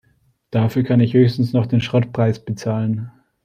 [0.49, 3.11] Dafür kann ich höchstens noch den Schrottpreis bezahlen.